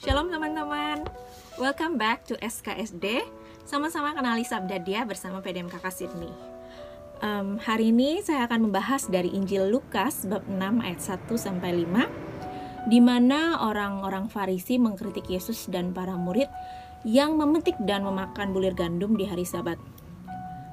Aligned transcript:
Shalom 0.00 0.32
teman-teman 0.32 1.04
Welcome 1.60 2.00
back 2.00 2.24
to 2.24 2.32
SKSD 2.40 3.20
Sama-sama 3.68 4.16
kenali 4.16 4.48
Sabda 4.48 4.80
Dia 4.80 5.04
bersama 5.04 5.44
PDMK 5.44 5.76
Sydney 5.92 6.32
um, 7.20 7.60
Hari 7.60 7.92
ini 7.92 8.24
saya 8.24 8.48
akan 8.48 8.72
membahas 8.72 9.12
dari 9.12 9.28
Injil 9.36 9.68
Lukas 9.68 10.24
bab 10.24 10.48
6 10.48 10.56
ayat 10.56 11.04
1 11.04 11.28
sampai 11.36 11.84
5 11.84 12.88
di 12.88 12.96
mana 12.96 13.60
orang-orang 13.60 14.32
Farisi 14.32 14.80
mengkritik 14.80 15.28
Yesus 15.28 15.68
dan 15.68 15.92
para 15.92 16.16
murid 16.16 16.48
yang 17.04 17.36
memetik 17.36 17.76
dan 17.84 18.00
memakan 18.00 18.56
bulir 18.56 18.72
gandum 18.72 19.20
di 19.20 19.28
hari 19.28 19.44
Sabat. 19.44 19.76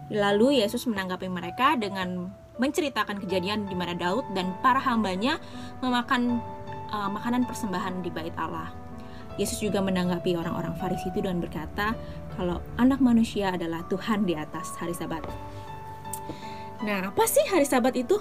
Lalu 0.07 0.64
Yesus 0.64 0.88
menanggapi 0.88 1.28
mereka 1.28 1.75
dengan 1.75 2.32
menceritakan 2.64 3.20
kejadian 3.20 3.68
di 3.68 3.75
mana 3.75 3.91
Daud 3.91 4.23
dan 4.32 4.55
para 4.64 4.80
hambanya 4.80 5.36
memakan 5.84 6.39
uh, 6.95 7.12
makanan 7.12 7.44
persembahan 7.44 8.00
di 8.00 8.08
bait 8.08 8.31
Allah. 8.39 8.87
Yesus 9.38 9.62
juga 9.62 9.80
menanggapi 9.80 10.34
orang-orang 10.34 10.73
Farisi 10.82 11.14
itu 11.14 11.22
dengan 11.22 11.40
berkata 11.41 11.94
kalau 12.38 12.62
anak 12.78 13.02
manusia 13.02 13.54
adalah 13.54 13.86
Tuhan 13.90 14.26
di 14.26 14.34
atas 14.34 14.73
hari 14.82 14.98
Sabat. 14.98 15.26
Nah, 16.82 17.09
apa 17.09 17.23
sih 17.26 17.45
hari 17.50 17.66
Sabat 17.66 17.98
itu? 17.98 18.18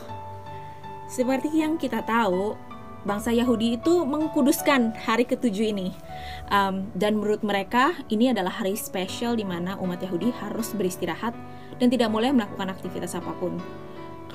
Seperti 1.08 1.52
yang 1.52 1.76
kita 1.76 2.04
tahu, 2.04 2.56
bangsa 3.04 3.32
Yahudi 3.32 3.78
itu 3.80 4.04
mengkuduskan 4.04 4.96
hari 4.96 5.24
ketujuh 5.24 5.72
ini. 5.72 5.92
Um, 6.52 6.88
dan 6.96 7.20
menurut 7.20 7.44
mereka, 7.44 7.96
ini 8.12 8.32
adalah 8.32 8.50
hari 8.50 8.74
spesial 8.74 9.36
di 9.36 9.44
mana 9.44 9.76
umat 9.80 10.00
Yahudi 10.00 10.32
harus 10.40 10.72
beristirahat 10.72 11.32
dan 11.76 11.88
tidak 11.92 12.08
boleh 12.08 12.32
melakukan 12.32 12.72
aktivitas 12.72 13.14
apa 13.14 13.32
pun 13.36 13.60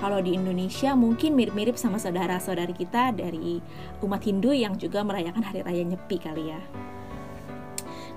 kalau 0.02 0.18
di 0.18 0.34
Indonesia 0.34 0.98
mungkin 0.98 1.38
mirip-mirip 1.38 1.78
sama 1.78 2.02
saudara-saudari 2.02 2.74
kita 2.74 3.14
dari 3.14 3.62
umat 4.02 4.22
Hindu 4.26 4.50
yang 4.50 4.74
juga 4.74 5.06
merayakan 5.06 5.46
hari 5.46 5.62
raya 5.62 5.86
Nyepi 5.86 6.18
kali 6.18 6.50
ya. 6.50 6.62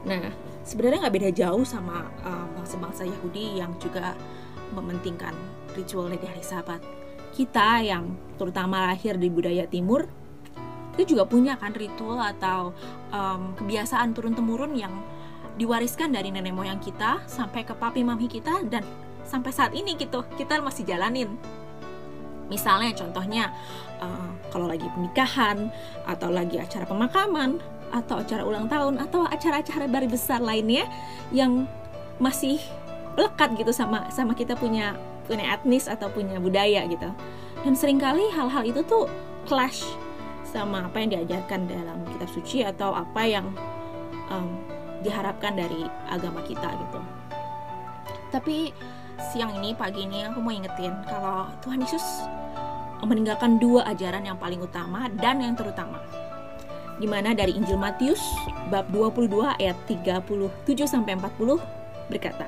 Nah, 0.08 0.32
sebenarnya 0.64 1.04
nggak 1.04 1.14
beda 1.20 1.30
jauh 1.36 1.64
sama 1.68 2.08
bangsa 2.24 2.80
bangsa-bangsa 2.80 3.02
Yahudi 3.04 3.60
yang 3.60 3.76
juga 3.76 4.16
mementingkan 4.72 5.36
ritual 5.76 6.08
di 6.08 6.24
hari 6.24 6.40
Sabat. 6.40 6.80
Kita 7.36 7.84
yang 7.84 8.16
terutama 8.40 8.88
lahir 8.88 9.20
di 9.20 9.28
budaya 9.28 9.68
Timur 9.68 10.08
itu 10.96 11.12
juga 11.12 11.28
punya 11.28 11.58
kan 11.58 11.74
ritual 11.76 12.16
atau 12.16 12.72
um, 13.10 13.52
kebiasaan 13.58 14.14
turun 14.16 14.32
temurun 14.32 14.72
yang 14.78 14.94
diwariskan 15.58 16.14
dari 16.14 16.30
nenek 16.30 16.54
moyang 16.54 16.78
kita 16.78 17.20
sampai 17.26 17.66
ke 17.66 17.74
papi 17.74 18.06
mami 18.06 18.30
kita 18.30 18.62
dan 18.70 18.86
sampai 19.26 19.50
saat 19.50 19.72
ini 19.74 19.98
gitu 19.98 20.22
kita 20.38 20.62
masih 20.62 20.86
jalanin 20.86 21.34
Misalnya 22.52 22.92
contohnya 22.92 23.50
uh, 24.00 24.30
kalau 24.52 24.68
lagi 24.68 24.84
pernikahan 24.92 25.72
atau 26.04 26.28
lagi 26.28 26.60
acara 26.60 26.84
pemakaman 26.84 27.58
atau 27.94 28.20
acara 28.20 28.42
ulang 28.42 28.66
tahun 28.66 28.98
atau 29.00 29.24
acara-acara 29.24 29.86
bari 29.86 30.10
besar 30.10 30.42
lainnya 30.42 30.84
yang 31.30 31.64
masih 32.18 32.58
lekat 33.14 33.54
gitu 33.54 33.70
sama 33.70 34.10
sama 34.10 34.34
kita 34.34 34.58
punya 34.58 34.98
punya 35.24 35.54
etnis 35.56 35.88
atau 35.88 36.10
punya 36.10 36.36
budaya 36.42 36.84
gitu. 36.90 37.08
Dan 37.64 37.72
sering 37.72 37.96
kali 37.96 38.28
hal-hal 38.34 38.66
itu 38.66 38.84
tuh 38.84 39.08
clash 39.48 39.86
sama 40.44 40.86
apa 40.86 41.00
yang 41.00 41.10
diajarkan 41.18 41.64
dalam 41.66 41.98
kitab 42.12 42.28
suci 42.28 42.60
atau 42.60 42.92
apa 42.92 43.22
yang 43.24 43.46
um, 44.28 44.60
diharapkan 45.00 45.56
dari 45.56 45.88
agama 46.12 46.44
kita 46.44 46.68
gitu. 46.76 47.00
Tapi 48.28 48.74
siang 49.18 49.54
ini 49.62 49.74
pagi 49.74 50.06
ini 50.06 50.26
aku 50.26 50.38
mau 50.42 50.54
ingetin 50.54 50.94
kalau 51.06 51.50
Tuhan 51.62 51.82
Yesus 51.82 52.02
meninggalkan 53.04 53.60
dua 53.60 53.84
ajaran 53.92 54.24
yang 54.24 54.40
paling 54.40 54.64
utama 54.64 55.12
dan 55.20 55.44
yang 55.44 55.52
terutama 55.52 56.00
di 56.96 57.04
mana 57.04 57.34
dari 57.34 57.52
Injil 57.52 57.76
Matius 57.76 58.22
bab 58.72 58.88
22 58.88 59.28
ayat 59.60 59.76
37 59.90 60.32
sampai 60.88 61.18
40 61.18 61.60
berkata 62.08 62.46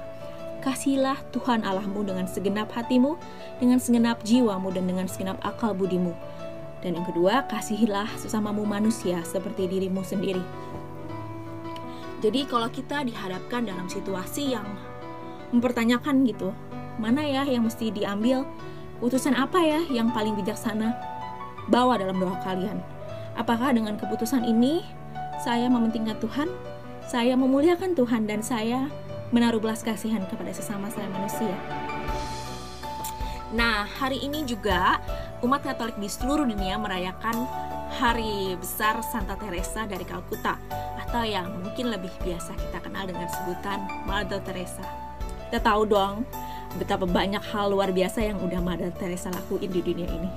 Kasihilah 0.66 1.22
Tuhan 1.30 1.62
Allahmu 1.62 2.02
dengan 2.02 2.26
segenap 2.26 2.74
hatimu, 2.74 3.14
dengan 3.62 3.78
segenap 3.78 4.18
jiwamu 4.26 4.74
dan 4.74 4.90
dengan 4.90 5.06
segenap 5.06 5.38
akal 5.46 5.70
budimu. 5.78 6.10
Dan 6.82 6.98
yang 6.98 7.06
kedua, 7.06 7.46
kasihilah 7.46 8.10
sesamamu 8.18 8.66
manusia 8.66 9.22
seperti 9.22 9.70
dirimu 9.70 10.02
sendiri. 10.02 10.42
Jadi 12.18 12.50
kalau 12.50 12.66
kita 12.66 13.06
dihadapkan 13.06 13.62
dalam 13.62 13.86
situasi 13.86 14.58
yang 14.58 14.66
mempertanyakan 15.54 16.26
gitu, 16.26 16.54
mana 16.96 17.22
ya 17.22 17.44
yang 17.44 17.66
mesti 17.66 17.92
diambil 17.92 18.46
Putusan 18.96 19.36
apa 19.36 19.60
ya 19.60 19.84
yang 19.92 20.08
paling 20.08 20.32
bijaksana? 20.40 20.96
Bawa 21.68 22.00
dalam 22.00 22.16
doa 22.16 22.40
kalian. 22.40 22.80
Apakah 23.36 23.76
dengan 23.76 24.00
keputusan 24.00 24.48
ini 24.48 24.80
saya 25.44 25.68
mementingkan 25.68 26.16
Tuhan, 26.16 26.48
saya 27.04 27.36
memuliakan 27.36 27.92
Tuhan 27.92 28.24
dan 28.24 28.40
saya 28.40 28.88
menaruh 29.36 29.60
belas 29.60 29.84
kasihan 29.84 30.24
kepada 30.24 30.48
sesama 30.56 30.88
saya 30.88 31.12
manusia. 31.12 31.52
Nah, 33.52 33.84
hari 33.84 34.24
ini 34.24 34.48
juga 34.48 34.96
umat 35.44 35.60
Katolik 35.60 36.00
di 36.00 36.08
seluruh 36.08 36.48
dunia 36.48 36.80
merayakan 36.80 37.44
hari 38.00 38.56
besar 38.56 39.04
Santa 39.04 39.36
Teresa 39.36 39.84
dari 39.84 40.08
Kalkuta 40.08 40.56
atau 41.04 41.20
yang 41.20 41.52
mungkin 41.52 41.92
lebih 41.92 42.10
biasa 42.24 42.56
kita 42.56 42.80
kenal 42.80 43.04
dengan 43.04 43.28
sebutan 43.28 43.84
Mother 44.08 44.40
Teresa. 44.40 45.05
Kita 45.48 45.62
tahu 45.62 45.86
dong 45.86 46.26
betapa 46.76 47.08
banyak 47.08 47.40
hal 47.40 47.72
luar 47.72 47.90
biasa 47.90 48.20
yang 48.20 48.38
udah 48.42 48.60
Mother 48.60 48.92
Teresa 48.92 49.32
lakuin 49.32 49.72
di 49.72 49.80
dunia 49.80 50.08
ini. 50.10 50.30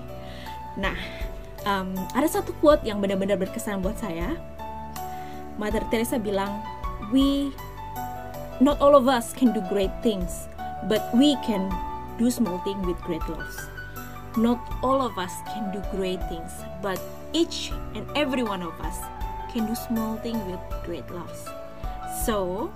Nah, 0.79 0.95
um, 1.67 1.91
ada 2.15 2.27
satu 2.29 2.55
quote 2.63 2.87
yang 2.87 3.03
benar-benar 3.03 3.35
berkesan 3.35 3.83
buat 3.83 3.99
saya. 3.99 4.37
Mother 5.59 5.83
Teresa 5.91 6.15
bilang, 6.15 6.63
"We, 7.11 7.51
not 8.63 8.79
all 8.79 8.95
of 8.95 9.11
us 9.11 9.35
can 9.35 9.51
do 9.51 9.59
great 9.67 9.91
things, 9.99 10.47
but 10.87 11.03
we 11.11 11.35
can 11.43 11.67
do 12.15 12.31
small 12.31 12.63
things 12.63 12.79
with 12.87 12.99
great 13.03 13.23
loss. 13.27 13.67
Not 14.37 14.61
all 14.79 15.01
of 15.03 15.17
us 15.17 15.33
can 15.51 15.73
do 15.75 15.83
great 15.91 16.21
things, 16.31 16.53
but 16.79 17.01
each 17.33 17.75
and 17.97 18.07
every 18.15 18.45
one 18.45 18.63
of 18.63 18.77
us 18.79 19.03
can 19.51 19.65
do 19.65 19.75
small 19.75 20.15
things 20.21 20.39
with 20.47 20.61
great 20.85 21.07
loss. 21.11 21.49
So, 22.23 22.69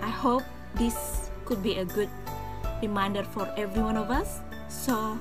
I 0.00 0.08
hope 0.08 0.46
this 0.76 1.30
could 1.44 1.62
be 1.62 1.78
a 1.78 1.84
good 1.84 2.10
reminder 2.80 3.22
for 3.22 3.48
every 3.56 3.82
one 3.82 3.96
of 3.96 4.10
us. 4.10 4.40
So, 4.68 5.18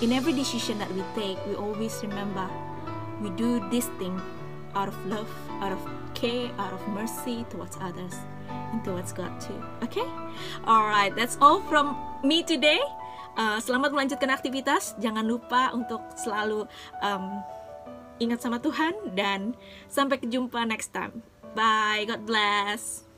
in 0.00 0.12
every 0.12 0.32
decision 0.32 0.78
that 0.78 0.90
we 0.92 1.02
take, 1.14 1.38
we 1.46 1.54
always 1.54 1.98
remember 2.02 2.48
we 3.20 3.30
do 3.34 3.62
this 3.70 3.86
thing 4.00 4.20
out 4.74 4.88
of 4.88 4.96
love, 5.06 5.30
out 5.62 5.72
of 5.72 5.80
care, 6.14 6.50
out 6.58 6.72
of 6.72 6.82
mercy 6.88 7.46
towards 7.50 7.78
others 7.80 8.14
and 8.48 8.82
towards 8.84 9.12
God 9.12 9.30
too. 9.40 9.58
Okay? 9.82 10.06
Alright, 10.66 11.14
that's 11.14 11.38
all 11.40 11.60
from 11.70 11.96
me 12.22 12.42
today. 12.42 12.80
Uh, 13.34 13.58
selamat 13.58 13.90
melanjutkan 13.90 14.30
aktivitas. 14.30 14.94
Jangan 15.02 15.26
lupa 15.26 15.74
untuk 15.74 16.02
selalu 16.14 16.66
um, 17.02 17.42
ingat 18.22 18.42
sama 18.42 18.62
Tuhan 18.62 18.94
dan 19.18 19.58
sampai 19.90 20.22
jumpa 20.22 20.62
next 20.66 20.94
time. 20.94 21.22
Bye. 21.54 22.06
God 22.06 22.26
bless. 22.26 23.13